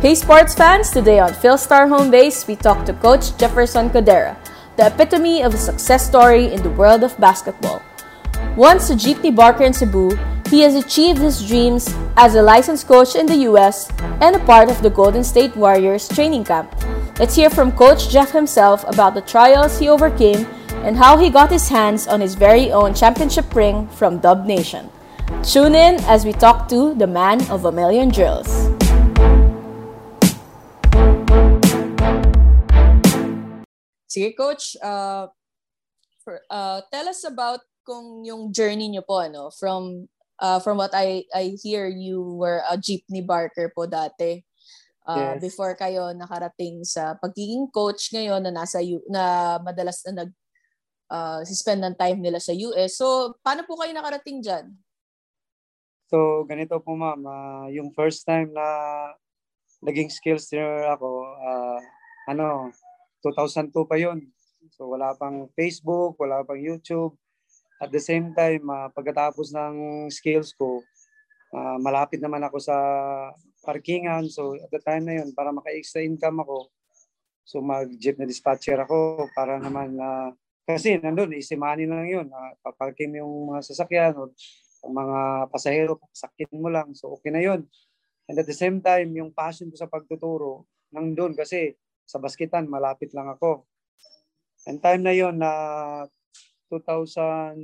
[0.00, 4.34] Hey sports fans, today on Philstar Home Base, we talk to Coach Jefferson Codera,
[4.78, 7.82] the epitome of a success story in the world of basketball.
[8.56, 10.16] Once a jeepney barker in Cebu,
[10.48, 13.92] he has achieved his dreams as a licensed coach in the US
[14.22, 16.74] and a part of the Golden State Warriors training camp.
[17.18, 20.46] Let's hear from Coach Jeff himself about the trials he overcame
[20.82, 24.88] and how he got his hands on his very own championship ring from Dub Nation.
[25.42, 28.69] Tune in as we talk to the man of a million drills.
[34.10, 35.30] Sige, Coach, uh,
[36.26, 40.10] for, uh, tell us about kung yung journey niyo po, ano, from,
[40.42, 44.42] uh, from what I, I hear, you were a jeepney barker po dati.
[45.06, 45.46] Uh, yes.
[45.46, 50.30] Before kayo nakarating sa pagiging coach ngayon na nasa U, na madalas na nag
[51.10, 52.98] uh, spend ng time nila sa US.
[52.98, 54.74] So, paano po kayo nakarating dyan?
[56.10, 58.66] So, ganito po ma'am, uh, yung first time na
[59.82, 61.78] naging skills trainer ako, uh,
[62.26, 62.74] ano,
[63.22, 64.24] 2002 pa yun.
[64.76, 67.16] So wala pang Facebook, wala pang YouTube.
[67.80, 69.74] At the same time, uh, pagkatapos ng
[70.12, 70.84] skills ko,
[71.56, 72.76] uh, malapit naman ako sa
[73.64, 74.28] parkingan.
[74.28, 76.68] So at the time na yun, para maka-extra income ako,
[77.44, 80.28] so mag-jeep na dispatcher ako para naman na uh,
[80.70, 82.26] kasi nandun, easy money lang yun.
[82.30, 84.30] Uh, paparking yung mga sasakyan o
[84.86, 86.94] mga pasahero, sakin mo lang.
[86.94, 87.66] So okay na yun.
[88.30, 91.74] And at the same time, yung passion ko sa pagtuturo, nandun kasi
[92.10, 93.62] sa basketan, malapit lang ako.
[94.66, 95.52] And time na yon na
[96.66, 97.62] 2009,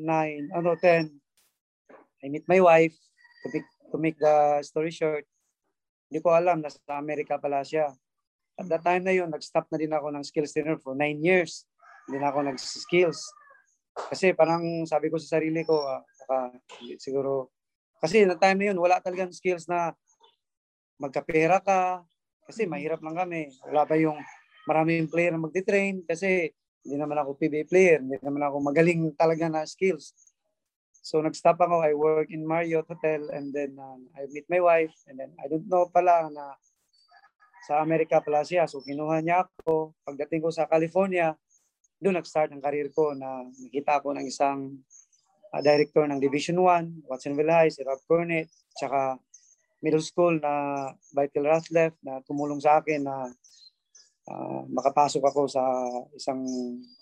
[0.54, 1.10] ano, 10,
[2.22, 2.94] I meet my wife
[3.42, 5.26] to make, to make the story short.
[6.06, 7.90] Hindi ko alam, nasa Amerika pala siya.
[8.54, 11.66] At that time na yon nag-stop na din ako ng skills trainer for 9 years.
[12.06, 13.18] Hindi na ako nag-skills.
[14.14, 16.54] Kasi parang sabi ko sa sarili ko, uh, uh,
[17.02, 17.50] siguro,
[17.98, 19.90] kasi na time na yun, wala talagang skills na
[21.02, 22.06] magkapera ka,
[22.46, 23.50] kasi mahirap lang kami.
[23.66, 24.16] Wala pa yung
[24.66, 26.50] maraming player na magti-train kasi
[26.86, 30.14] hindi naman ako PBA player, hindi naman ako magaling talaga na skills.
[31.06, 34.94] So nag-stop ako, I work in Marriott Hotel and then uh, I meet my wife
[35.06, 36.58] and then I don't know pala na
[37.66, 38.66] sa Amerika pala siya.
[38.66, 39.94] So kinuha niya ako.
[40.02, 41.34] Pagdating ko sa California,
[42.02, 44.82] doon nag-start ang career ko na nakita ko ng isang
[45.54, 49.18] uh, director ng Division 1, Watsonville High, si Rob Cornet, tsaka
[49.82, 53.30] middle school na Vital Rathleff na tumulong sa akin na
[54.30, 55.62] uh, makapasok ako sa
[56.14, 56.42] isang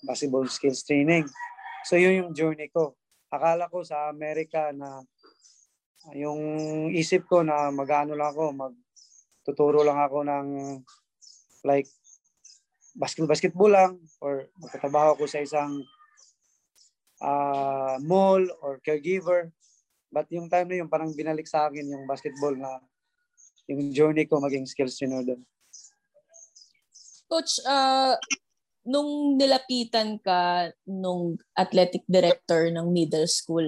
[0.05, 1.25] basketball skills training.
[1.85, 2.97] So yun yung journey ko.
[3.33, 5.03] Akala ko sa Amerika na
[6.09, 6.41] uh, yung
[6.93, 10.47] isip ko na magano lang ako, magtuturo lang ako ng
[11.65, 11.89] like
[12.95, 13.93] basketball basketball lang
[14.23, 15.83] or magtatrabaho ako sa isang
[17.25, 19.51] uh, mall or caregiver.
[20.15, 22.79] But yung time na yun, parang binalik sa akin yung basketball na
[23.67, 25.43] yung journey ko maging skills trainer doon.
[27.29, 28.15] Coach, uh,
[28.85, 33.65] nung nilapitan ka nung athletic director ng middle school,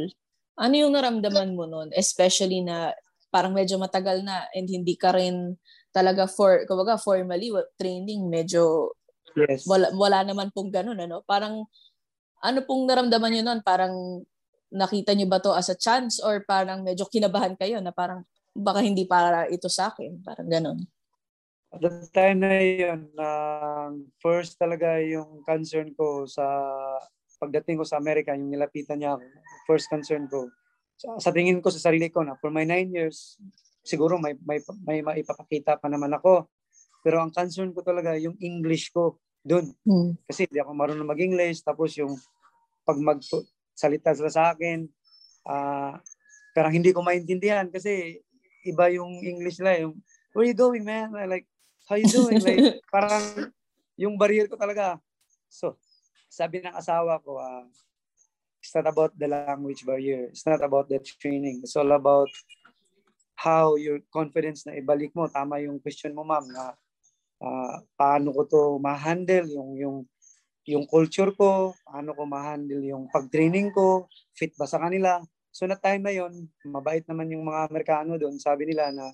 [0.56, 1.92] ano yung naramdaman mo noon?
[1.96, 2.92] Especially na
[3.32, 5.56] parang medyo matagal na and hindi ka rin
[5.92, 8.92] talaga for, kumbaga formally training, medyo
[9.36, 9.64] yes.
[9.64, 11.24] wala, wala naman pong ganun, ano?
[11.24, 11.64] Parang,
[12.44, 13.60] ano pong naramdaman nyo noon?
[13.64, 13.94] Parang
[14.72, 18.84] nakita nyo ba to as a chance or parang medyo kinabahan kayo na parang baka
[18.84, 20.78] hindi para ito sa akin, parang ganun?
[21.74, 23.90] At the time na yun, uh,
[24.22, 26.46] first talaga yung concern ko sa
[27.36, 29.24] pagdating ko sa Amerika, yung nilapitan niya ako,
[29.68, 30.48] first concern ko.
[30.96, 33.36] Sa, sa tingin ko sa sarili ko na for my nine years,
[33.84, 36.48] siguro may, may, may maipapakita pa naman ako.
[37.04, 39.70] Pero ang concern ko talaga yung English ko doon.
[39.86, 40.18] Hmm.
[40.26, 41.62] Kasi hindi ako marunong mag-English.
[41.62, 42.16] Tapos yung
[42.82, 44.88] pag magsalita sila sa akin,
[45.46, 45.94] uh,
[46.56, 48.18] parang hindi ko maintindihan kasi
[48.66, 49.86] iba yung English nila.
[49.86, 49.94] Yung,
[50.34, 51.14] where you going, man?
[51.14, 51.46] I like,
[51.86, 52.42] how you doing?
[52.42, 53.50] Like, parang
[53.96, 54.98] yung barrier ko talaga.
[55.48, 55.78] So,
[56.28, 57.64] sabi ng asawa ko, uh,
[58.60, 60.28] it's not about the language barrier.
[60.28, 61.62] It's not about the training.
[61.62, 62.28] It's all about
[63.38, 65.30] how your confidence na ibalik mo.
[65.30, 66.74] Tama yung question mo, ma'am, na
[67.40, 69.96] uh, paano ko to ma-handle yung, yung,
[70.66, 75.22] yung culture ko, paano ko ma-handle yung pag-training ko, fit ba sa kanila.
[75.54, 78.36] So na time na yon mabait naman yung mga Amerikano doon.
[78.36, 79.08] Sabi nila na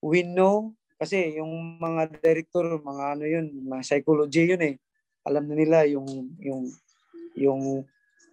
[0.00, 0.72] we know
[1.02, 4.74] kasi yung mga director, mga ano yun, mga psychology yun eh.
[5.26, 6.06] Alam na nila yung
[6.38, 6.70] yung
[7.34, 7.82] yung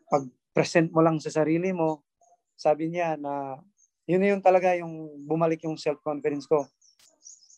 [0.06, 2.06] pag-present mo lang sa sarili mo.
[2.54, 3.58] Sabi niya na
[4.06, 6.70] yun yung talaga yung bumalik yung self-confidence ko.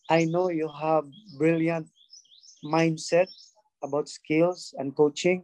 [0.08, 1.04] I know you have
[1.36, 1.92] brilliant
[2.63, 3.28] mindset
[3.84, 5.44] about skills and coaching.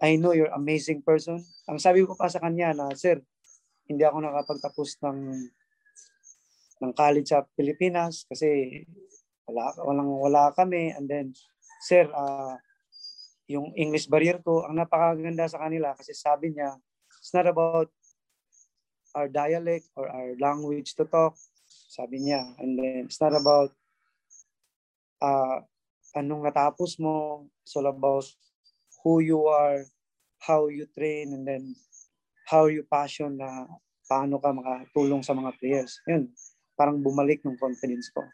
[0.00, 1.44] I know you're amazing person.
[1.68, 3.20] Ang sabi ko pa sa kanya na, Sir,
[3.84, 5.16] hindi ako nakapagtapos ng
[6.80, 8.82] ng college sa Pilipinas kasi
[9.44, 10.96] wala, walang, wala kami.
[10.96, 11.36] And then,
[11.84, 12.56] sir, uh,
[13.50, 16.72] yung English barrier ko, ang napakaganda sa kanila kasi sabi niya,
[17.20, 17.92] it's not about
[19.12, 21.36] our dialect or our language to talk.
[21.68, 22.56] Sabi niya.
[22.62, 23.74] And then, it's not about
[25.20, 25.60] uh,
[26.16, 27.46] anong natapos mo.
[27.62, 28.24] It's all about
[29.04, 29.84] who you are,
[30.40, 31.74] how you train, and then
[32.48, 33.66] how you passion na
[34.10, 36.02] paano ka makatulong sa mga players.
[36.10, 36.30] Yun,
[36.80, 38.24] parang bumalik ng confidence ko.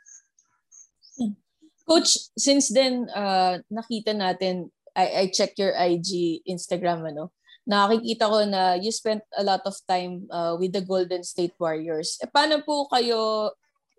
[1.87, 7.35] Coach, since then, uh, nakita natin, I, I check your IG, Instagram, ano,
[7.67, 12.19] nakikita ko na you spent a lot of time uh, with the Golden State Warriors.
[12.23, 13.51] E, paano po kayo,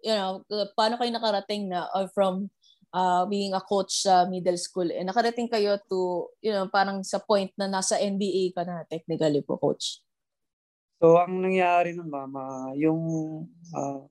[0.04, 0.44] you know,
[0.76, 2.48] paano kayo nakarating na uh, from
[2.96, 4.88] uh, being a coach sa middle school?
[4.88, 9.44] Eh, nakarating kayo to, you know, parang sa point na nasa NBA ka na technically
[9.44, 10.00] po, coach?
[10.98, 13.00] So, ang nangyari nun, mama, yung
[13.76, 14.02] uh,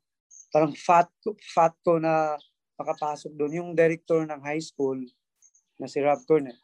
[0.56, 1.12] parang fat,
[1.52, 2.32] fat ko na
[2.80, 3.52] makapasok doon.
[3.60, 4.96] Yung director ng high school
[5.76, 6.56] na si Rob Cornet,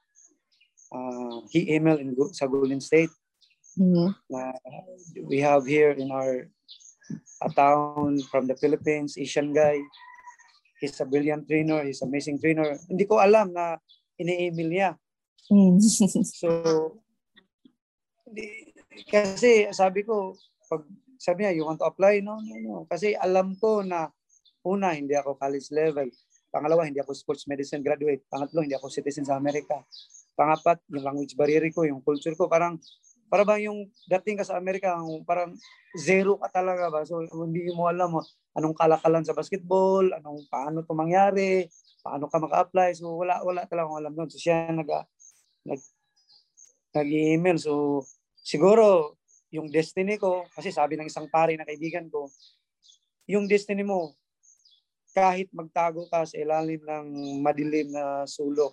[0.97, 3.13] uh, he emailed in, sa Golden State
[3.77, 4.17] mm-hmm.
[4.33, 4.57] na
[5.29, 6.49] we have here in our
[7.45, 9.77] a town from the Philippines, Asian guy.
[10.81, 11.85] He's a brilliant trainer.
[11.85, 12.81] He's amazing trainer.
[12.89, 13.77] Hindi ko alam na
[14.17, 14.91] ini-email niya.
[15.53, 15.77] Mm.
[16.41, 16.49] so,
[18.25, 18.73] di,
[19.13, 20.33] kasi sabi ko,
[20.71, 20.81] pag
[21.23, 22.19] sabi niya, you want to apply?
[22.19, 22.75] No, no, no.
[22.91, 24.11] Kasi alam ko na
[24.63, 26.07] Una, hindi ako college level.
[26.55, 28.23] Pangalawa, hindi ako sports medicine graduate.
[28.31, 29.83] Pangatlo, hindi ako citizen sa Amerika.
[30.39, 32.79] Pangapat, yung language barrier ko, yung culture ko, parang
[33.27, 34.93] para bang yung dating ka sa Amerika,
[35.25, 35.57] parang
[35.97, 37.01] zero ka talaga ba?
[37.09, 38.21] So hindi mo alam mo
[38.53, 41.65] anong kalakalan sa basketball, anong paano to mangyari,
[42.05, 42.93] paano ka maka-apply.
[42.93, 44.29] So wala wala talaga akong alam doon.
[44.29, 44.85] So siya nag
[45.65, 45.81] nag
[46.93, 47.57] nag-email.
[47.57, 48.05] So
[48.45, 49.17] siguro
[49.53, 52.33] yung destiny ko, kasi sabi ng isang pare na kaibigan ko,
[53.29, 54.17] yung destiny mo,
[55.13, 57.07] kahit magtago ka sa ilalim ng
[57.45, 58.73] madilim na sulok,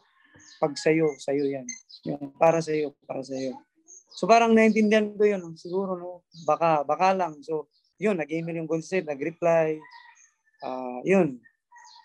[0.64, 1.68] pag sa'yo, sa'yo yan.
[2.08, 3.60] Yung para sa'yo, para sa'yo.
[4.16, 5.44] So parang naintindihan ko yun.
[5.60, 6.24] Siguro, no?
[6.48, 7.36] Baka, baka lang.
[7.44, 7.68] So,
[8.00, 9.76] yun, nag-email yung concept, nag-reply.
[10.64, 11.44] Uh, yun.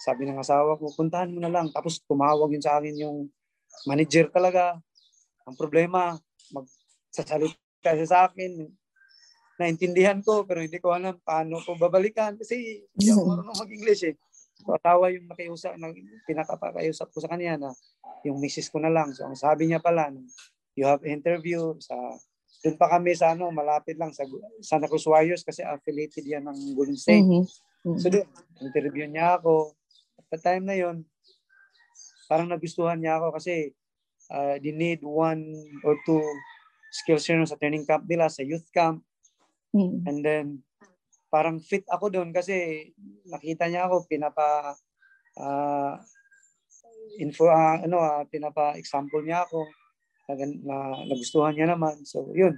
[0.02, 1.70] Sabi ng asawa ko, puntahan mo na lang.
[1.70, 3.30] Tapos tumawag yun sa akin yung
[3.86, 4.76] manager talaga.
[5.46, 6.18] Ang problema,
[6.50, 8.64] magsasalita siya sa akin,
[9.60, 14.16] naintindihan ko pero hindi ko alam paano ko babalikan kasi hindi ako marunong mag-English eh.
[14.64, 15.92] So tawa yung nakiusap, na,
[16.24, 17.70] pinakapakausap ko sa kanya na
[18.24, 19.12] yung misis ko na lang.
[19.12, 20.10] So ang sabi niya pala,
[20.74, 21.94] you have interview sa
[22.64, 24.24] doon pa kami sa ano, malapit lang sa
[24.64, 27.20] Santa Cruz Warriors kasi affiliated yan ng Golden State.
[27.20, 27.44] Mm-hmm.
[27.44, 27.98] Mm-hmm.
[28.00, 28.26] So doon,
[28.64, 29.76] interview niya ako.
[30.16, 31.04] At the time na yon
[32.24, 33.76] parang nagustuhan niya ako kasi
[34.32, 35.44] uh, they need one
[35.84, 36.24] or two
[36.94, 39.02] skills yun sa training camp nila, sa youth camp.
[39.74, 40.06] Mm.
[40.06, 40.46] And then,
[41.26, 42.86] parang fit ako doon kasi
[43.26, 44.78] nakita niya ako, pinapa,
[45.42, 45.98] uh,
[47.18, 49.66] info, uh, ano, uh, pinapa-example niya ako,
[50.30, 50.32] na,
[50.62, 50.76] na
[51.10, 51.98] nagustuhan niya naman.
[52.06, 52.54] So, yun.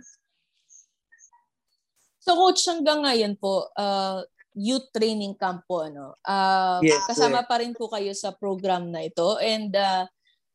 [2.21, 4.21] So, coach, hanggang ngayon po, uh,
[4.53, 6.13] youth training camp po, ano?
[6.21, 7.49] Uh, yes, kasama yes.
[7.49, 9.41] pa rin po kayo sa program na ito.
[9.41, 10.05] And uh,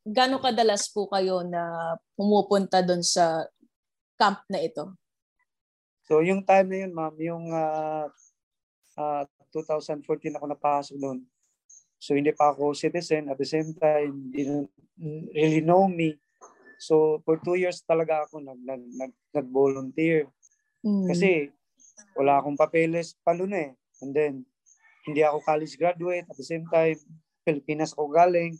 [0.02, 3.46] gano'ng kadalas po kayo na pumupunta doon sa
[4.22, 4.94] camp na ito?
[6.06, 8.06] So yung time na yun, ma'am, yung uh,
[8.94, 11.26] uh, 2014 ako napasok doon.
[11.98, 13.26] So hindi pa ako citizen.
[13.26, 14.70] At the same time, didn't
[15.34, 16.14] really know me.
[16.78, 20.30] So for two years talaga ako nag, nag, nag, nag-volunteer.
[20.86, 21.06] Mm.
[21.10, 21.50] Kasi
[22.14, 23.70] wala akong papeles palun eh.
[24.02, 24.34] And then,
[25.06, 26.26] hindi ako college graduate.
[26.30, 26.98] At the same time,
[27.42, 28.58] Pilipinas ako galing.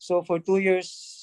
[0.00, 1.20] So for two years,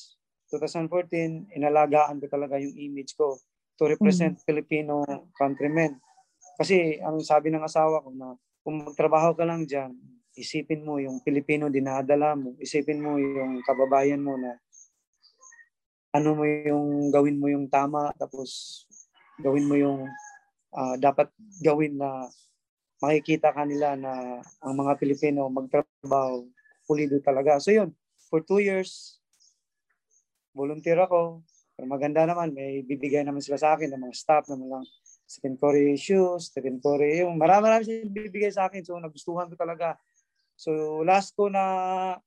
[0.50, 3.38] 2014, inalagaan ko talaga yung image ko
[3.82, 4.46] to represent mm-hmm.
[4.46, 5.02] Filipino
[5.34, 5.98] countrymen.
[6.54, 9.98] Kasi ang sabi ng asawa ko na kung magtrabaho ka lang dyan,
[10.38, 14.54] isipin mo yung Pilipino dinadala mo, isipin mo yung kababayan mo na
[16.14, 18.84] ano mo yung gawin mo yung tama tapos
[19.42, 20.06] gawin mo yung
[20.78, 21.34] uh, dapat
[21.64, 22.30] gawin na
[23.02, 26.46] makikita kanila na ang mga Pilipino magtrabaho
[26.86, 27.58] pulido talaga.
[27.58, 27.98] So yun,
[28.30, 29.18] for two years,
[30.54, 31.42] volunteer ako,
[31.82, 34.86] pero maganda naman, may bibigay naman sila sa akin ng mga staff ng mga
[35.26, 38.86] Stephen Curry shoes, Stephen Curry, yung marami marami silang bibigay sa akin.
[38.86, 39.98] So, nagustuhan ko talaga.
[40.54, 42.22] So, last ko na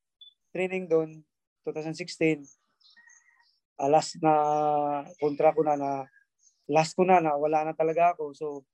[0.50, 1.22] training doon,
[1.62, 2.42] 2016,
[3.78, 4.34] uh, last na
[5.22, 6.02] kontra ko na na
[6.66, 8.34] last ko na na wala na talaga ako.
[8.34, 8.66] So,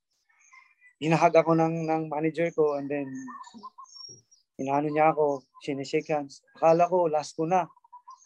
[0.96, 3.04] hinahag ako ng, ng manager ko and then
[4.56, 6.40] inaano niya ako, sinishake hands.
[6.56, 7.68] Akala ko, last ko na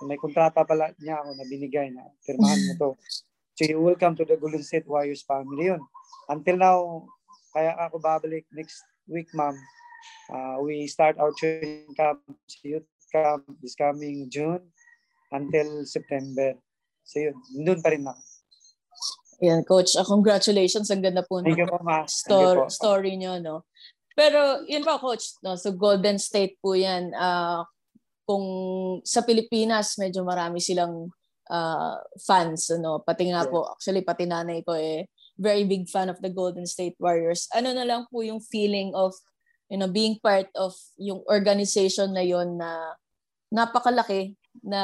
[0.05, 2.91] may kontrata pala niya ako na binigay na firmahan mo to.
[3.55, 5.83] So you welcome to the Golden State Warriors family yun.
[6.29, 6.79] Until now,
[7.55, 9.55] kaya ako babalik next week, ma'am.
[10.29, 12.21] Uh, we start our training camp,
[12.67, 14.61] youth camp this coming June
[15.31, 16.59] until September.
[17.07, 18.23] So yun, doon pa rin ako.
[19.45, 19.95] Yan, Coach.
[19.95, 20.89] Uh, congratulations.
[20.91, 22.07] Ang ganda po Thank you po, ma.
[22.07, 23.67] Story, story nyo, no?
[24.15, 25.39] Pero yun pa, Coach.
[25.43, 25.59] No?
[25.59, 27.13] So Golden State po yan.
[27.13, 27.67] Uh,
[28.25, 28.45] kung
[29.05, 31.13] sa Pilipinas, medyo marami silang
[31.49, 32.73] uh, fans.
[32.73, 33.01] Ano?
[33.05, 33.51] Pati nga yeah.
[33.53, 37.47] po, actually, pati nanay ko eh, very big fan of the Golden State Warriors.
[37.53, 39.13] Ano na lang po yung feeling of
[39.69, 42.95] you know, being part of yung organization na yon na
[43.49, 44.81] napakalaki na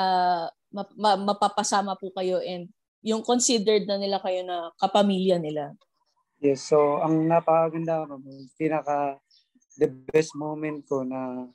[0.72, 2.70] ma- ma- mapapasama po kayo and
[3.00, 5.72] yung considered na nila kayo na kapamilya nila.
[6.40, 8.08] Yes, so ang napakaganda,
[8.56, 9.20] pinaka
[9.76, 11.48] the best moment ko na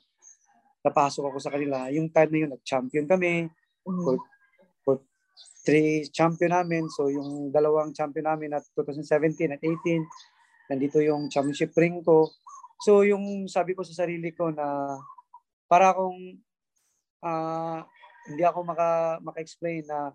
[0.86, 4.04] napasok ako sa kanila, yung time na yun, nag-champion kami mm-hmm.
[4.06, 4.14] for,
[4.86, 4.96] for
[5.66, 6.86] three champion namin.
[6.86, 12.30] So yung dalawang champion namin at 2017 at 18, nandito yung championship ring ko.
[12.86, 14.94] So yung sabi ko sa sarili ko na
[15.66, 16.38] para akong
[17.26, 17.82] uh,
[18.30, 20.14] hindi ako maka, maka-explain na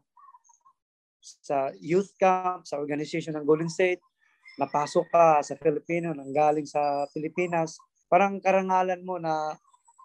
[1.19, 4.01] sa youth camp, sa organization ng Golden State,
[4.59, 7.77] napasok ka sa Filipino, nang galing sa Pilipinas,
[8.11, 9.55] parang karangalan mo na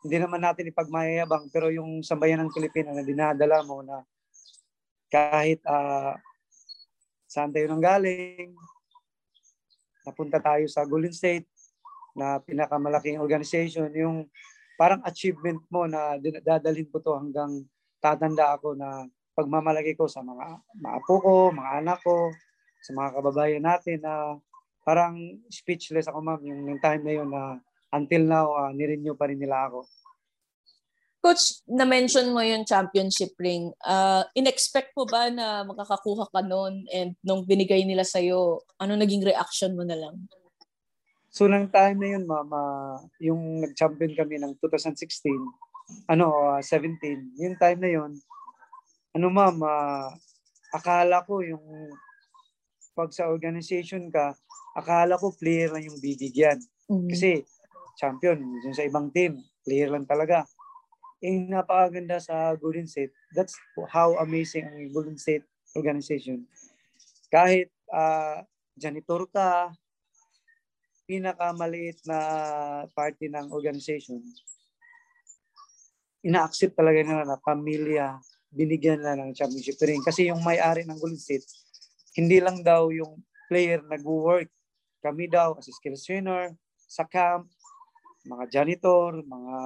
[0.05, 4.05] hindi naman natin ipagmayayabang, pero yung sambayan ng Pilipino na dinadala mo na
[5.09, 6.13] kahit uh,
[7.31, 8.53] saan tayo nang galing,
[10.07, 11.47] napunta tayo sa Golden State,
[12.17, 14.25] na pinakamalaking organization, yung
[14.81, 17.61] parang achievement mo na dadalhin ko to hanggang
[18.01, 19.05] tatanda ako na
[19.37, 22.33] pagmamalaki ko sa mga maapo ko, mga anak ko,
[22.81, 24.41] sa mga kababayan natin na
[24.81, 25.19] parang
[25.53, 27.61] speechless ako ma'am yung, yung time na yun na
[27.97, 29.89] until now uh, nirenew pa rin nila ako.
[31.25, 33.75] Coach, na-mention mo yung championship ring.
[33.83, 39.27] Uh, in-expect mo ba na makakakuha ka noon and nung binigay nila sa'yo, ano naging
[39.27, 40.15] reaction mo na lang?
[41.35, 42.61] So, nang time na yun, mama,
[43.19, 45.35] yung nag-champion kami ng 2016,
[46.07, 48.15] ano, uh, ah, 17, yung time na yun,
[49.19, 50.15] ano ma'am, uh,
[50.71, 51.91] akala ko yung
[52.97, 54.33] pag sa organization ka,
[54.79, 56.57] akala ko player lang yung bibigyan.
[56.89, 57.11] Mm-hmm.
[57.13, 57.31] Kasi
[57.97, 60.45] champion, yung sa ibang team, player lang talaga.
[61.25, 63.57] Yung napakaganda sa Golden State, that's
[63.89, 66.45] how amazing ang Golden State organization.
[67.33, 68.45] Kahit uh,
[68.77, 69.73] janitor ka,
[71.09, 72.19] pinakamaliit na
[72.93, 74.21] party ng organization,
[76.27, 78.19] ina-accept talaga nila na pamilya,
[78.51, 80.03] binigyan na ng championship ring.
[80.05, 81.47] Kasi yung may-ari ng Golden State,
[82.19, 84.51] hindi lang daw yung player nag-work.
[85.01, 86.51] Kami daw as skills trainer,
[86.87, 87.47] sa camp,
[88.27, 89.57] mga janitor, mga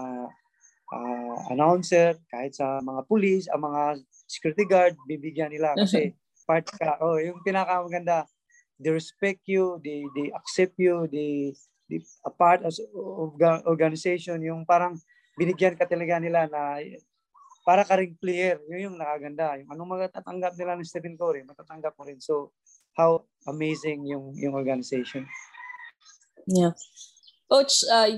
[0.92, 3.98] uh, announcer, kahit sa mga police, ang mga
[4.28, 6.14] security guard, bibigyan nila kasi
[6.46, 7.00] part ka.
[7.00, 8.26] Oh, yung pinakamaganda,
[8.80, 11.52] they respect you, they they accept you, they,
[11.88, 13.34] they a part of, of
[13.66, 14.96] organization, yung parang
[15.38, 16.80] binigyan ka talaga nila na
[17.60, 19.60] para ka ring player, yun yung nakaganda.
[19.60, 22.18] Yung anong matatanggap nila ng Stephen Curry, matatanggap mo rin.
[22.18, 22.56] So,
[22.96, 25.28] how amazing yung yung organization.
[26.48, 26.72] Yeah.
[27.50, 28.14] Coach, uh,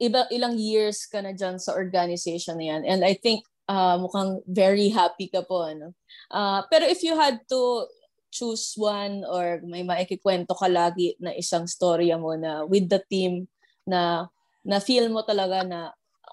[0.00, 2.82] iba, ilang years ka na dyan sa organization na yan.
[2.88, 5.68] And I think uh, mukhang very happy ka po.
[5.68, 5.92] Ano?
[6.32, 7.84] Uh, pero if you had to
[8.32, 13.50] choose one or may maikikwento ka lagi na isang storya mo na with the team
[13.84, 14.30] na
[14.62, 15.90] na feel mo talaga na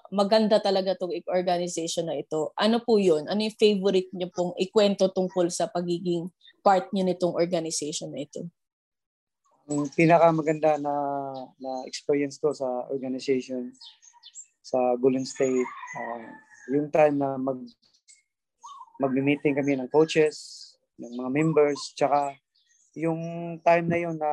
[0.08, 2.52] maganda talaga tong organization na ito.
[2.56, 3.28] Ano po yun?
[3.28, 6.32] Ano yung favorite niyo pong ikwento tungkol sa pagiging
[6.64, 8.48] part niyo nitong organization na ito?
[9.68, 10.94] Ang pinakamaganda na
[11.60, 13.68] na experience ko sa organization
[14.64, 16.28] sa Golden State, uh,
[16.72, 17.60] yung time na mag
[18.98, 22.34] mag-meeting kami ng coaches, ng mga members, tsaka
[22.98, 23.20] yung
[23.62, 24.32] time na yun na,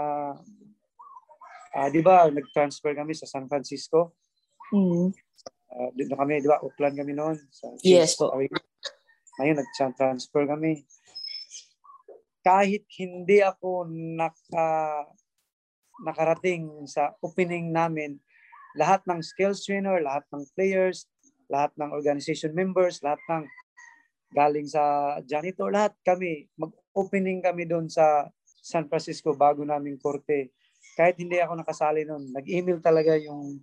[1.77, 4.17] uh, di ba, nag-transfer kami sa San Francisco.
[4.73, 5.13] Mm.
[5.69, 7.37] Uh, dito kami, di ba, Oakland kami noon.
[7.53, 8.33] Sa yes po.
[9.37, 10.81] Ngayon, nag-transfer kami.
[12.41, 15.05] Kahit hindi ako naka,
[16.03, 18.19] nakarating sa opening namin,
[18.75, 21.07] lahat ng skills trainer, lahat ng players,
[21.47, 23.43] lahat ng organization members, lahat ng
[24.35, 28.27] galing sa janitor, lahat kami, mag-opening kami doon sa
[28.59, 30.51] San Francisco bago naming korte.
[30.99, 33.61] Kahit hindi ako nakasali noon, nag-email talaga yung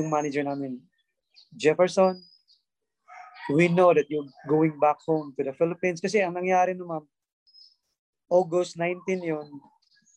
[0.00, 0.80] yung manager namin.
[1.52, 2.16] Jefferson,
[3.52, 6.00] we know that you're going back home to the Philippines.
[6.00, 7.04] Kasi ang nangyari no ma'am,
[8.32, 9.48] August 19 yun,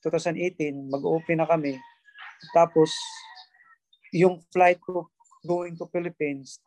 [0.05, 1.73] 2018, mag-open na kami.
[2.53, 2.93] Tapos,
[4.13, 5.09] yung flight ko
[5.45, 6.61] going to Philippines,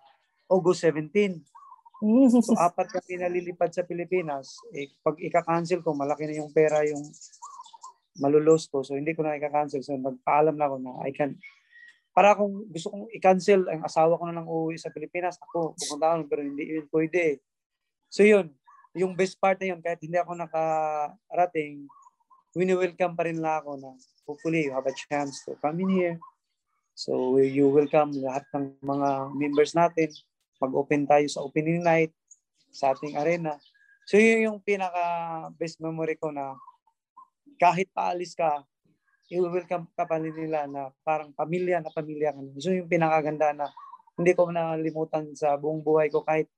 [0.51, 1.39] August 17.
[2.47, 7.03] So apat kami nalilipad sa Pilipinas, eh, pag ika-cancel ko, malaki na yung pera yung
[8.23, 8.87] malulos ko.
[8.87, 9.83] So hindi ko na ika-cancel.
[9.83, 11.35] So nagpaalam na ako na I can
[12.19, 16.19] para kung gusto kong i-cancel ang asawa ko na lang uuwi sa Pilipinas, ako pupunta
[16.19, 17.39] ako pero hindi yun pwede.
[18.11, 18.51] So yun,
[18.91, 21.87] yung best part na yun, kahit hindi ako nakarating,
[22.59, 23.95] wini-welcome pa rin lang ako na
[24.27, 26.19] hopefully you have a chance to come in here.
[26.99, 30.11] So you welcome lahat ng mga members natin.
[30.59, 32.11] Mag-open tayo sa opening night
[32.75, 33.55] sa ating arena.
[34.11, 36.59] So yun yung pinaka best memory ko na
[37.63, 38.67] kahit paalis ka,
[39.31, 42.41] i-welcome ka pa nila na parang pamilya na pamilya ka.
[42.59, 43.71] So yung pinakaganda na
[44.19, 46.51] hindi ko nalimutan sa buong buhay ko kahit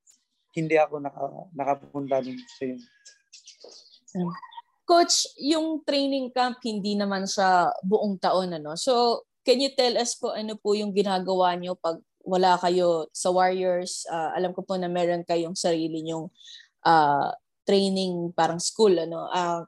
[0.57, 1.21] hindi ako naka,
[1.53, 2.41] nakapunta dun.
[2.57, 2.81] So yun.
[4.91, 8.75] Coach, yung training camp hindi naman sa buong taon ano.
[8.75, 13.31] So can you tell us po ano po yung ginagawa nyo pag wala kayo sa
[13.31, 14.03] Warriors?
[14.11, 16.27] Uh, alam ko po na meron kayong sarili nyong
[16.83, 17.31] uh,
[17.63, 19.31] training parang school ano.
[19.31, 19.63] Uh,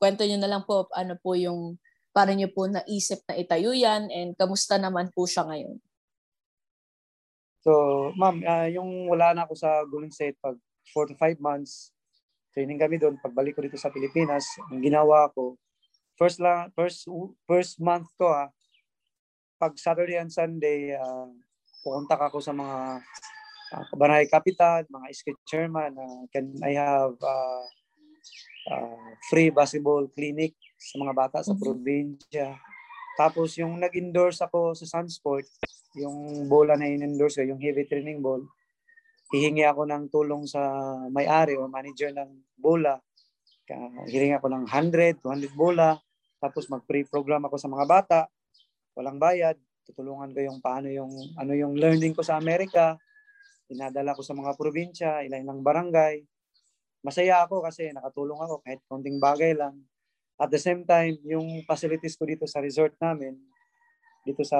[0.00, 1.76] kwento nyo na lang po ano po yung
[2.12, 5.80] Paano niyo po naisip na itayo yan and kamusta naman po siya ngayon?
[7.64, 7.72] So,
[8.20, 10.60] ma'am, uh, yung wala na ako sa Golden State pag
[10.92, 11.91] 4 to 5 months,
[12.52, 13.18] training kami doon.
[13.18, 15.56] Pagbalik ko dito sa Pilipinas, ang ginawa ko,
[16.20, 17.08] first lang, first,
[17.48, 18.48] first month ko ha, ah,
[19.56, 21.30] pag Saturday and Sunday, uh,
[21.82, 23.02] pupunta ako sa mga
[23.74, 27.64] uh, Barangay Capital, mga SK chairman, uh, can I have uh,
[28.70, 31.62] uh, free basketball clinic sa mga bata sa mm-hmm.
[31.62, 32.58] probinsya.
[33.14, 35.46] Tapos yung nag-endorse ako sa Sunsport,
[35.94, 38.42] yung bola na in-endorse ko, yung heavy training ball,
[39.32, 40.60] hihingi ako ng tulong sa
[41.08, 43.00] may-ari o manager ng bola.
[44.06, 45.96] Hihingi ako ng 100, 200 bola.
[46.38, 48.20] Tapos mag-pre-program ako sa mga bata.
[48.92, 49.56] Walang bayad.
[49.88, 51.10] Tutulungan ko yung paano yung
[51.40, 52.94] ano yung learning ko sa Amerika.
[53.72, 56.20] Inadala ko sa mga probinsya, ilang barangay.
[57.02, 59.80] Masaya ako kasi nakatulong ako kahit konting bagay lang
[60.42, 63.38] at the same time, yung facilities ko dito sa resort namin,
[64.26, 64.58] dito sa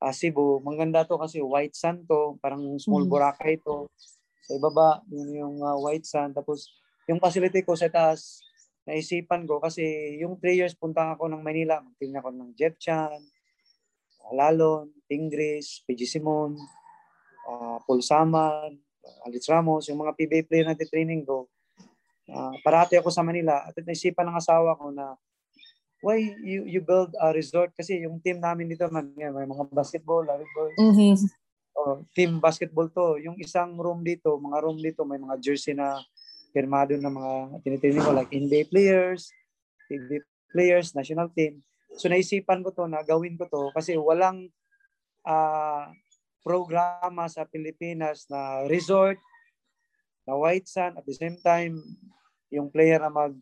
[0.00, 3.10] uh, Cebu, maganda to kasi white sand to, parang small mm.
[3.12, 3.86] Boracay to.
[4.48, 6.34] Sa ibaba, yun yung uh, white sand.
[6.34, 6.72] Tapos,
[7.06, 8.40] yung facility ko sa taas,
[8.88, 9.84] naisipan ko kasi
[10.18, 13.20] yung 3 years punta ako ng Manila, magtingin ako ng Jeff Chan,
[14.32, 16.56] Lalon, Tingris, PG Simon,
[17.46, 18.78] uh, Paul Saman,
[19.26, 21.50] Alex Ramos, yung mga PBA player na training ko,
[22.30, 25.18] Uh, parati ako sa Manila at naisipan ng asawa ko na
[26.00, 30.24] why you you build a resort kasi yung team namin dito man may mga basketball,
[30.24, 30.70] volleyball.
[30.80, 31.28] Mm-hmm.
[31.80, 33.20] Oh, team basketball to.
[33.22, 36.00] Yung isang room dito, mga room dito may mga jersey na
[36.50, 37.32] pirmado ng mga
[37.62, 39.30] tinitraining ko like NBA players,
[39.86, 41.62] TV players, national team.
[41.94, 44.50] So naisipan ko to na gawin ko to kasi walang
[45.26, 45.90] uh,
[46.40, 49.20] programa sa Pilipinas na resort
[50.24, 51.78] na white sand at the same time
[52.50, 53.34] yung player na mag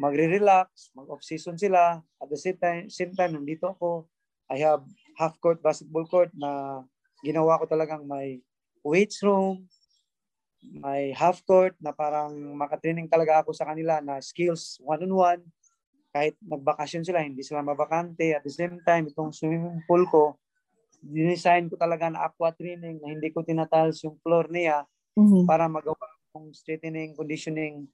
[0.00, 2.00] magre-relax, mag-off season sila.
[2.16, 4.08] At the same time, same time nandito ako.
[4.48, 4.80] I have
[5.20, 6.80] half court basketball court na
[7.20, 8.40] ginawa ko talagang may
[8.80, 9.68] weights room,
[10.64, 15.44] may half court na parang makatraining talaga ako sa kanila na skills one-on-one.
[16.10, 18.34] Kahit nagbakasyon sila, hindi sila mabakante.
[18.34, 20.40] At the same time, itong swimming pool ko,
[21.04, 24.84] dinesign ko talaga na aqua training na hindi ko tinatals yung floor niya
[25.14, 25.46] mm-hmm.
[25.46, 25.96] para magawa
[26.34, 27.86] ng straightening, conditioning,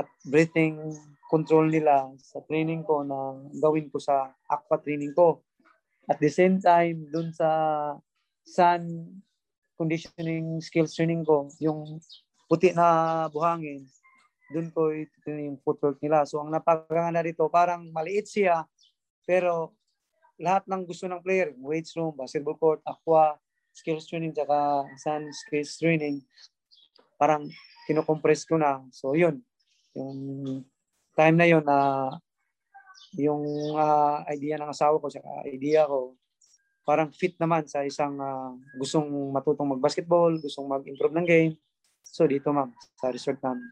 [0.00, 0.80] at breathing
[1.28, 5.44] control nila sa training ko na gawin ko sa aqua training ko.
[6.08, 7.48] At the same time, dun sa
[8.42, 9.06] sun
[9.76, 12.00] conditioning skills training ko, yung
[12.48, 13.84] puti na buhangin,
[14.50, 16.26] dun ko ito yung footwork nila.
[16.26, 18.66] So ang napagana dito, parang maliit siya,
[19.22, 19.72] pero
[20.40, 23.38] lahat ng gusto ng player, weights room, basketball court, aqua,
[23.70, 26.18] skills training, tsaka sun skills training,
[27.14, 27.46] parang
[27.86, 28.82] kinocompress ko na.
[28.90, 29.44] So yun,
[29.94, 30.18] yung
[31.14, 31.78] time na yun na
[33.18, 33.42] yung
[33.74, 36.14] uh, idea ng asawa ko sa idea ko
[36.90, 41.54] parang fit naman sa isang uh, gustong matutong mag-basketball, gustong mag-improve ng game.
[42.02, 43.62] So dito ma'am, sa resort namin.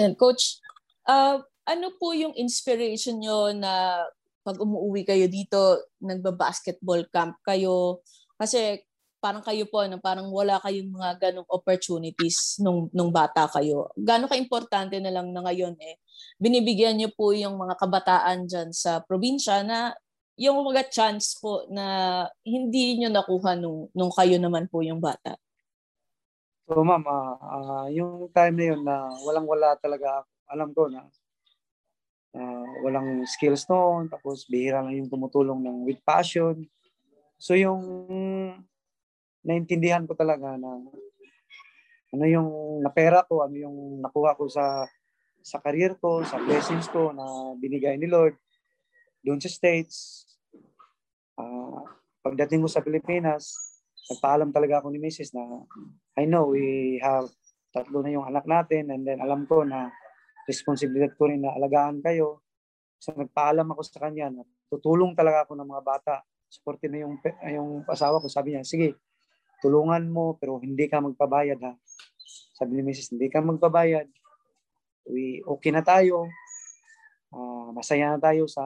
[0.00, 0.62] And coach,
[1.04, 4.00] uh, ano po yung inspiration nyo na
[4.40, 8.00] pag umuwi kayo dito, nagba-basketball camp kayo?
[8.40, 8.87] Kasi
[9.18, 13.90] parang kayo po, ano, parang wala kayong mga ganong opportunities nung, nung bata kayo.
[13.98, 15.98] Gano'n ka-importante na lang na ngayon eh,
[16.38, 19.94] binibigyan niyo po yung mga kabataan dyan sa probinsya na
[20.38, 25.34] yung mga chance po na hindi niyo nakuha nung, nung kayo naman po yung bata.
[26.70, 31.02] So ma'am, uh, yung time na yun na walang-wala talaga, alam ko na
[32.38, 36.62] uh, walang skills noon, tapos bihira lang yung tumutulong ng with passion.
[37.34, 37.82] So yung
[39.46, 40.80] naintindihan ko talaga na
[42.08, 44.88] ano yung napera ko, ano yung nakuha ko sa
[45.44, 47.24] sa career ko, sa blessings ko na
[47.56, 48.36] binigay ni Lord
[49.24, 50.24] doon sa States.
[51.38, 51.84] Uh,
[52.20, 53.54] pagdating ko sa Pilipinas,
[54.08, 55.32] nagpaalam talaga ako ni Mrs.
[55.36, 55.44] na
[56.18, 57.28] I know we have
[57.72, 59.92] tatlo na yung anak natin and then alam ko na
[60.48, 62.40] responsibilidad ko rin na alagaan kayo.
[62.98, 66.14] So nagpaalam ako sa kanya na tutulong talaga ako ng mga bata.
[66.48, 67.20] Supportin na yung,
[67.52, 68.26] yung asawa ko.
[68.26, 68.96] Sabi niya, sige,
[69.58, 71.74] tulungan mo pero hindi ka magpabayad ha.
[72.58, 73.14] Sabi ni Mrs.
[73.14, 74.06] hindi ka magpabayad.
[75.08, 76.26] We, okay na tayo.
[77.30, 78.64] Uh, masaya na tayo sa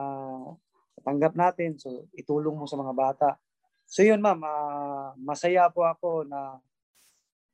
[1.05, 1.77] tanggap natin.
[1.77, 3.29] So itulong mo sa mga bata.
[3.85, 6.57] So yun ma'am, uh, masaya po ako na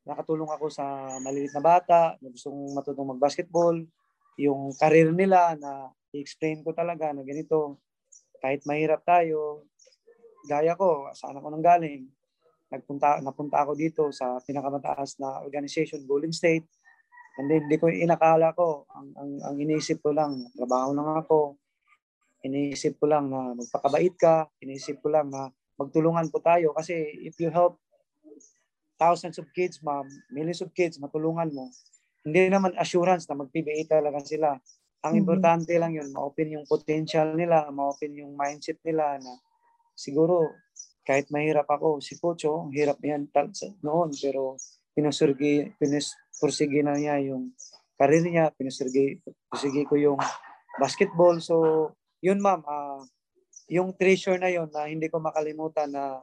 [0.07, 0.85] nakatulong ako sa
[1.21, 3.75] maliliit na bata na gustong matutong mag-basketball.
[4.39, 7.77] Yung career nila na i-explain ko talaga na ganito,
[8.39, 9.67] kahit mahirap tayo,
[10.47, 12.07] gaya ko, saan ako nang galing,
[12.69, 16.65] nagpunta, napunta ako dito sa pinakamataas na organization, Golden State.
[17.41, 21.57] And then, hindi ko inakala ko, ang, ang, ang iniisip ko lang, trabaho lang ako,
[22.45, 27.39] iniisip ko lang na magpakabait ka, iniisip ko lang na magtulungan po tayo kasi if
[27.39, 27.79] you help
[28.99, 31.71] thousands of kids, ma'am, millions of kids, matulungan mo,
[32.27, 34.59] hindi naman assurance na mag-PBA talaga sila.
[34.59, 35.19] Ang mm-hmm.
[35.23, 39.31] importante lang yun, ma-open yung potential nila, ma-open yung mindset nila na
[39.95, 40.51] siguro
[41.09, 43.25] kahit mahirap ako, si Coach, oh, hirap yan
[43.81, 44.61] noon, pero
[44.93, 47.49] pinusurgi, pinusursige na niya yung
[47.97, 50.21] karir niya, pinusurgi, pinusurgi ko yung
[50.77, 51.41] basketball.
[51.41, 51.89] So,
[52.21, 53.01] yun ma'am, uh,
[53.73, 56.21] yung treasure na yun na hindi ko makalimutan na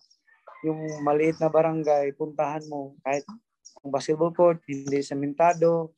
[0.63, 3.27] yung maliit na barangay, puntahan mo kahit
[3.83, 5.95] ang basketball court, hindi sementado,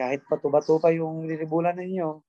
[0.00, 2.24] kahit bato-bato pa yung lilibulan ninyo,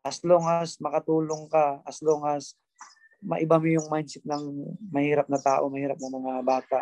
[0.00, 2.56] as long as makatulong ka, as long as
[3.20, 4.42] maiba mo yung mindset ng
[4.88, 6.78] mahirap na tao, mahirap na mga bata,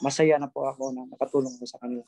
[0.00, 2.04] masaya na po ako na nakatulong ko sa kanila.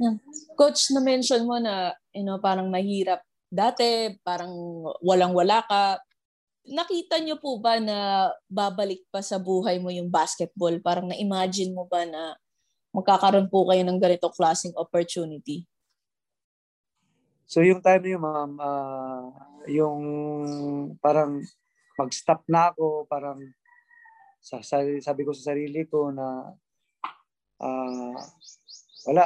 [0.00, 0.18] Yeah.
[0.58, 4.50] Coach, na-mention mo na you know, parang mahirap dati, parang
[5.00, 6.02] walang-wala ka,
[6.64, 10.74] nakita nyo po ba na babalik pa sa buhay mo yung basketball?
[10.80, 12.34] Parang na-imagine mo ba na
[12.94, 15.68] magkakaroon po kayo ng ganito klaseng opportunity?
[17.44, 19.24] So yung time na yun, ma'am, uh,
[19.68, 20.00] yung
[20.98, 21.44] parang
[21.98, 23.40] mag-stop na ako, parang
[24.44, 26.52] sa, sabi, ko sa sarili ko na
[27.62, 28.18] uh,
[29.08, 29.24] wala,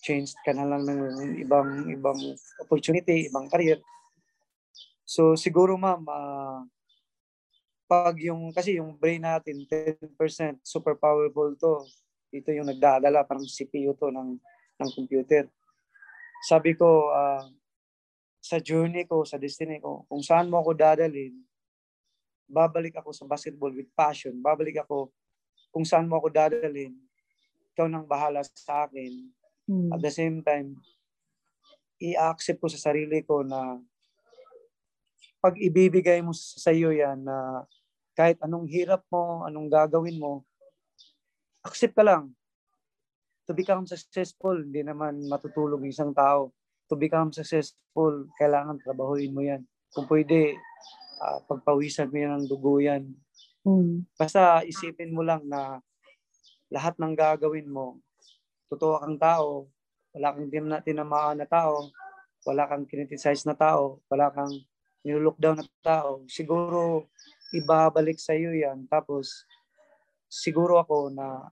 [0.00, 2.20] change ka na lang ng ibang ibang
[2.62, 3.82] opportunity, ibang career.
[5.04, 6.60] So siguro ma'am, uh,
[7.90, 10.14] pag yung, kasi yung brain natin, 10%
[10.62, 11.82] super powerful to.
[12.30, 14.38] Ito yung nagdadala, parang CPU to ng,
[14.78, 15.50] ng computer.
[16.46, 17.50] Sabi ko, uh,
[18.38, 21.34] sa journey ko, sa destiny ko, kung saan mo ako dadalhin,
[22.50, 24.34] babalik ako sa basketball with passion.
[24.42, 25.14] Babalik ako
[25.70, 26.98] kung saan mo ako dadalhin.
[27.72, 29.30] Ikaw nang bahala sa akin.
[29.70, 29.94] Mm.
[29.94, 30.74] At the same time,
[32.02, 33.78] i-accept ko sa sarili ko na
[35.38, 37.64] pag ibibigay mo sa iyo yan na
[38.18, 40.44] kahit anong hirap mo, anong gagawin mo,
[41.64, 42.34] accept ka lang.
[43.48, 46.52] To become successful, hindi naman matutulog isang tao.
[46.92, 49.64] To become successful, kailangan trabahuin mo yan.
[49.94, 50.58] Kung pwede,
[51.20, 53.12] uh, pagpawisan mo yan ng dugo yan.
[53.62, 54.08] Mm.
[54.16, 55.84] Basta isipin mo lang na
[56.72, 58.00] lahat ng gagawin mo,
[58.72, 59.68] totoo kang tao,
[60.16, 60.48] wala kang
[60.82, 61.90] tinamaan na tao,
[62.46, 64.54] wala kang kiniticize na tao, wala kang
[65.04, 67.10] nilolockdown na tao, siguro
[67.50, 68.86] ibabalik sa iyo yan.
[68.86, 69.44] Tapos,
[70.30, 71.50] siguro ako na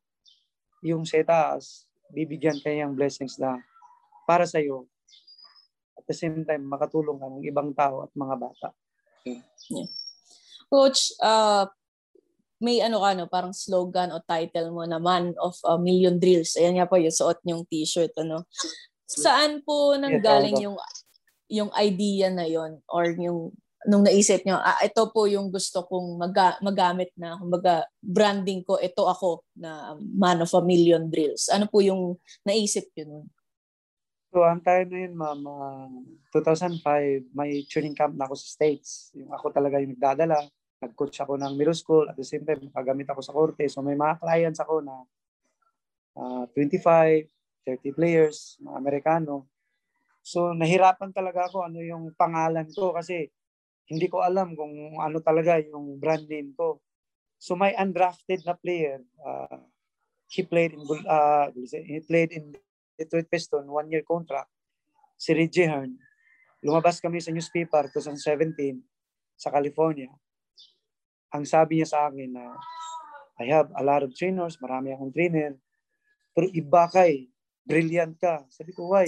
[0.87, 3.59] yung sa taas, bibigyan kayo ng blessings na
[4.24, 4.87] para sa iyo.
[5.98, 8.68] At the same time, makatulong ka ng ibang tao at mga bata.
[9.36, 9.84] Okay.
[9.84, 9.88] Yeah.
[10.68, 11.68] Coach, uh,
[12.58, 16.58] may ano ka, no, parang slogan o title mo na Man of a Million Drills.
[16.58, 18.12] Ayan nga po yung suot niyong t-shirt.
[18.18, 18.48] Ano.
[19.08, 20.76] Saan po nanggaling yung
[21.48, 26.18] yung idea na yon or yung nung naisip niyo, ah, ito po yung gusto kong
[26.18, 31.46] mag- magamit na, kumbaga, branding ko, ito ako na man of a million drills.
[31.46, 33.26] Ano po yung naisip niyo nun?
[34.28, 35.88] So, ang time na yun, ma'am, uh,
[36.36, 39.10] 2005, may training camp na ako sa States.
[39.16, 40.36] Yung ako talaga yung nagdadala.
[40.84, 42.04] Nag-coach ako ng middle school.
[42.06, 43.64] At the same time, nakagamit ako sa korte.
[43.72, 44.94] So, may mga clients ako na
[46.18, 47.24] uh, 25,
[47.64, 49.48] 30 players, mga Amerikano.
[50.28, 53.32] So nahirapan talaga ako ano yung pangalan ko kasi
[53.88, 56.84] hindi ko alam kung ano talaga yung brand name ko.
[57.40, 59.56] So my undrafted na player, uh,
[60.28, 62.52] he played in uh, he played in
[62.98, 64.50] Detroit Piston, one year contract.
[65.14, 65.94] Si Reggie Hearn.
[66.58, 68.82] Lumabas kami sa newspaper 2017
[69.38, 70.11] sa California.
[71.30, 72.58] Ang sabi niya sa akin na
[73.38, 75.54] I have a lot of trainers, marami akong trainer.
[76.34, 77.30] Pero iba kay,
[77.62, 78.42] brilliant ka.
[78.50, 79.06] Sabi ko, why?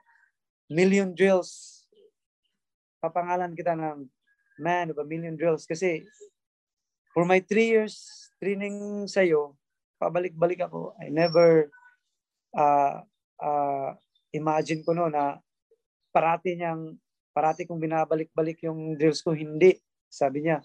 [0.72, 1.86] million drills.
[2.98, 4.10] Papangalan kita ng
[4.58, 6.02] man of a million drills kasi
[7.14, 9.54] for my three years training sa'yo,
[10.02, 10.98] pabalik-balik ako.
[10.98, 11.70] I never
[12.58, 13.06] uh,
[13.42, 13.90] uh,
[14.30, 15.42] imagine ko no na
[16.14, 16.94] parati niyang
[17.32, 19.32] parati kong binabalik-balik yung drills ko.
[19.32, 19.80] Hindi.
[20.12, 20.60] Sabi niya,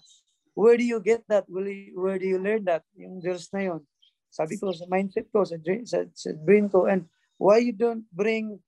[0.53, 1.47] where do you get that?
[1.47, 2.83] Where, where do you learn that?
[2.99, 3.81] Yung drills na yun.
[4.27, 5.55] Sabi ko, sa mindset ko, sa,
[5.87, 7.07] sa, sa brain ko, and
[7.39, 8.59] why you don't bring,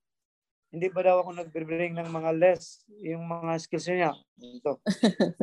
[0.72, 4.16] hindi ba daw ako nag-bring ng mga less, yung mga skills niya.
[4.40, 4.80] Ito.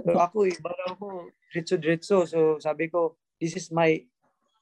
[0.00, 1.06] Pero ako, iba daw ako,
[1.52, 2.24] dritso-dritso.
[2.24, 4.00] So sabi ko, this is my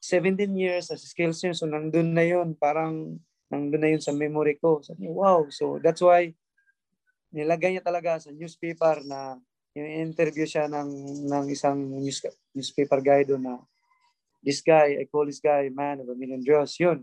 [0.03, 1.55] 17 years as a skills niya.
[1.55, 3.23] So nandun na yun, parang
[3.55, 4.83] nandun na yun sa memory ko.
[4.83, 5.47] Sabi, wow.
[5.51, 6.35] So that's why,
[7.35, 9.38] nilagay niya talaga sa newspaper na
[9.75, 10.90] yung interview siya ng
[11.27, 12.23] ng isang news,
[12.55, 13.55] newspaper guy doon na
[14.45, 16.77] this guy, I call this guy man of a million draws.
[16.79, 17.03] Yun.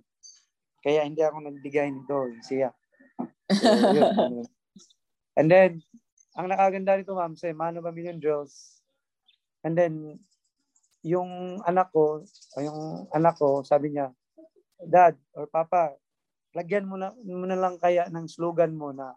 [0.85, 2.69] Kaya hindi ako nagbigay nito, siya.
[3.49, 3.65] So,
[3.97, 4.45] yun.
[5.35, 5.81] And then,
[6.37, 8.81] ang nakaganda nito, ma'am, say, man of a million draws.
[9.65, 10.21] And then,
[11.01, 12.21] yung anak ko,
[12.61, 14.13] yung anak ko, sabi niya,
[14.81, 15.97] Dad or Papa,
[16.51, 19.15] lagyan mo na, mo na lang kaya ng slogan mo na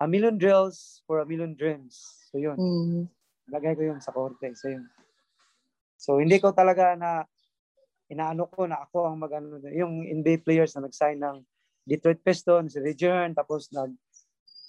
[0.00, 2.26] a million drills for a million dreams.
[2.28, 2.58] So yun.
[2.58, 3.08] Mm.
[3.48, 4.52] Lagay ko yun sa korte.
[4.58, 4.84] So yun.
[5.96, 7.24] So hindi ko talaga na
[8.12, 11.42] inaano ko na ako ang magano yung NBA players na nag-sign ng
[11.86, 13.94] Detroit Pistons, Return, tapos nag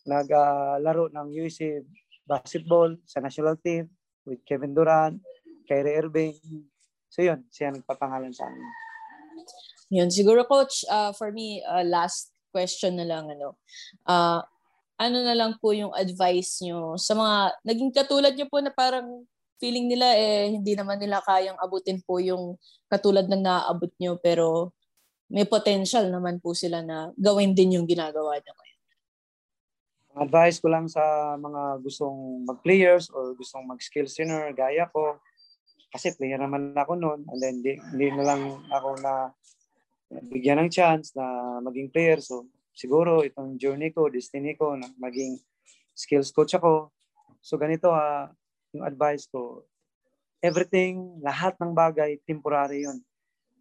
[0.07, 1.83] naglaro uh, ng USA
[2.23, 3.91] basketball sa national team
[4.23, 5.19] with Kevin Durant,
[5.67, 6.37] Kyrie Irving.
[7.11, 8.71] So yun, siya nagpapangalan sa amin.
[9.87, 13.55] Yun, siguro coach, uh, for me, uh, last question na lang, ano,
[14.07, 14.43] uh,
[14.97, 19.23] ano na lang po yung advice nyo sa mga naging katulad nyo po na parang
[19.61, 22.57] feeling nila eh hindi naman nila kayang abutin po yung
[22.89, 24.73] katulad ng naaabot nyo pero
[25.29, 28.79] may potential naman po sila na gawin din yung ginagawa nyo ngayon.
[30.17, 35.21] Advice ko lang sa mga gustong mag-players or gustong mag-skill center gaya ko
[35.93, 38.41] kasi player naman ako noon and then hindi, hindi na lang
[38.73, 39.29] ako na
[40.07, 45.41] bigyan ng chance na maging player so siguro itong journey ko, destiny ko na maging
[45.97, 46.93] skills coach ako.
[47.41, 48.29] So ganito ha,
[48.77, 49.65] yung advice ko,
[50.37, 53.01] everything, lahat ng bagay, temporary yun.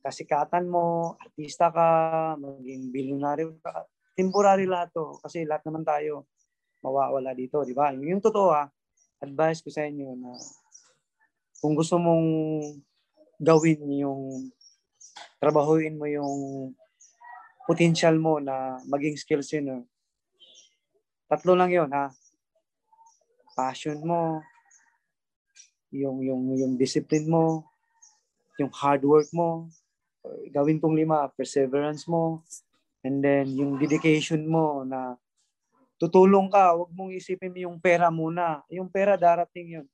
[0.04, 1.88] Kasikatan mo, artista ka,
[2.36, 5.16] maging billionaire ka, temporary lahat to.
[5.24, 6.28] Kasi lahat naman tayo
[6.84, 7.90] mawawala dito, di ba?
[7.96, 8.68] Yung totoo ha,
[9.24, 10.36] advice ko sa inyo na
[11.56, 12.28] kung gusto mong
[13.40, 14.52] gawin yung
[15.38, 16.34] trabahuin mo yung
[17.66, 19.82] potential mo na maging skills yun.
[21.26, 22.14] Tatlo lang yun, ha?
[23.58, 24.40] Passion mo,
[25.90, 27.66] yung, yung, yung discipline mo,
[28.60, 29.66] yung hard work mo,
[30.50, 32.42] gawin tong lima, perseverance mo,
[33.02, 35.14] and then yung dedication mo na
[35.96, 38.60] tutulong ka, huwag mong isipin yung pera muna.
[38.68, 39.86] Yung pera darating yun.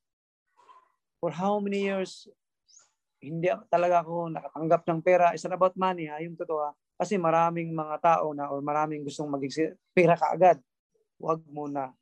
[1.23, 2.27] For how many years,
[3.23, 5.31] hindi talaga ako nakatanggap ng pera.
[5.31, 6.19] It's not about money, ha?
[6.19, 6.71] Yung totoo, ha?
[6.99, 10.59] Kasi maraming mga tao na or maraming gustong maging pera kaagad.
[11.23, 11.95] Huwag muna.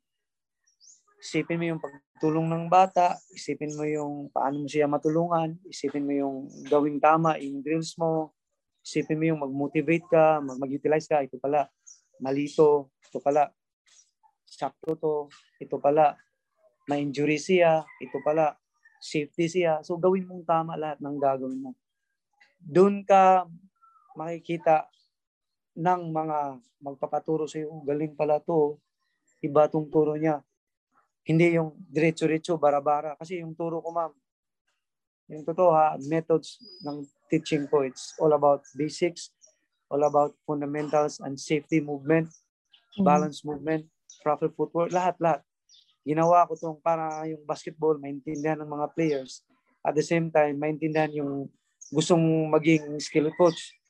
[1.21, 6.13] Isipin mo yung pagtulong ng bata, isipin mo yung paano mo siya matulungan, isipin mo
[6.17, 8.33] yung gawing tama in drills mo,
[8.81, 11.69] isipin mo yung mag-motivate ka, mag-utilize ka, ito pala,
[12.17, 13.53] malito, ito pala,
[14.49, 15.15] sakto to,
[15.61, 16.17] ito pala,
[16.89, 18.57] ma-injury siya, ito pala,
[19.01, 19.81] safety siya.
[19.81, 21.71] So gawin mong tama lahat ng gagawin mo.
[22.61, 23.49] Doon ka
[24.13, 24.85] makikita
[25.73, 28.77] ng mga magpapaturo sa iyo, galing pala to,
[29.41, 30.45] iba tong turo niya.
[31.25, 33.17] Hindi yung diretso-diretso, bara-bara.
[33.17, 34.13] Kasi yung turo ko, ma'am,
[35.29, 39.31] yung totoo ha, methods ng teaching ko, it's all about basics,
[39.87, 43.05] all about fundamentals and safety movement, mm-hmm.
[43.05, 43.85] balance movement,
[44.25, 45.45] proper footwork, lahat-lahat.
[46.01, 49.45] Ginawa ko tong para yung basketball, maintindihan ng mga players.
[49.85, 51.49] At the same time, maintindihan yung
[51.93, 53.81] gustong maging skill coach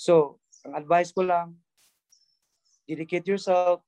[0.00, 1.60] So, ang advice ko lang,
[2.88, 3.84] dedicate yourself,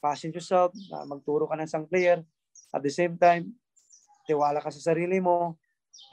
[0.00, 2.24] passion yourself, na magturo ka ng isang player.
[2.72, 3.52] At the same time,
[4.24, 5.60] tiwala ka sa sarili mo.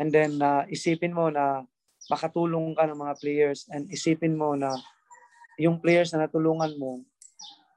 [0.04, 1.64] And then, uh, isipin mo na
[2.12, 4.76] makatulong ka ng mga players and isipin mo na
[5.56, 7.00] yung players na natulungan mo,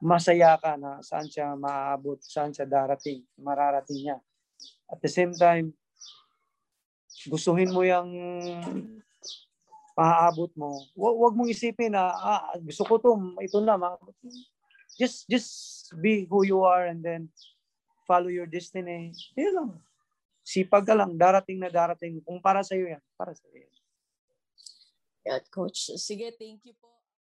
[0.03, 4.17] masaya ka na saan siya maaabot, saan siya darating, mararating niya.
[4.91, 5.73] At the same time,
[7.27, 8.11] gustuhin mo yung
[9.95, 13.79] maaabot mo, wag, mong isipin na ah, gusto ko to, ito na.
[14.95, 15.51] Just just
[15.99, 17.27] be who you are and then
[18.07, 19.11] follow your destiny.
[19.35, 19.71] Yun lang.
[20.45, 22.21] Sipag ka lang, darating na darating.
[22.21, 23.67] Kung para sa iyo yan, para sa iyo.
[25.25, 25.89] Yeah, coach.
[25.97, 26.94] Sige, thank you po.